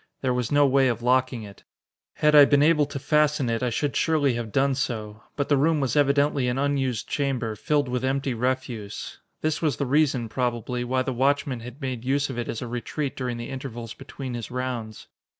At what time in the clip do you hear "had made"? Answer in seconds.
11.59-12.03